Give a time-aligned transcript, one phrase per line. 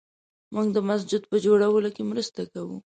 [0.53, 2.77] موږ د مسجد په جوړولو کې مرسته کوو